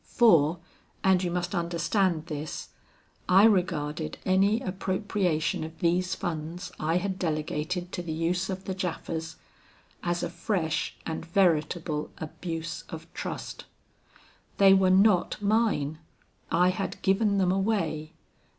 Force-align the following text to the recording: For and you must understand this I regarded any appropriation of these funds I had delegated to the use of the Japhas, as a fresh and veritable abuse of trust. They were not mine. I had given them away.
For 0.03 0.57
and 1.03 1.21
you 1.23 1.29
must 1.29 1.53
understand 1.53 2.25
this 2.25 2.69
I 3.29 3.43
regarded 3.43 4.17
any 4.25 4.59
appropriation 4.61 5.63
of 5.63 5.77
these 5.77 6.15
funds 6.15 6.71
I 6.79 6.97
had 6.97 7.19
delegated 7.19 7.91
to 7.91 8.01
the 8.01 8.11
use 8.11 8.49
of 8.49 8.63
the 8.65 8.73
Japhas, 8.73 9.35
as 10.01 10.23
a 10.23 10.29
fresh 10.31 10.95
and 11.05 11.23
veritable 11.23 12.09
abuse 12.17 12.83
of 12.89 13.13
trust. 13.13 13.65
They 14.57 14.73
were 14.73 14.89
not 14.89 15.39
mine. 15.39 15.99
I 16.49 16.69
had 16.69 16.99
given 17.03 17.37
them 17.37 17.51
away. 17.51 18.13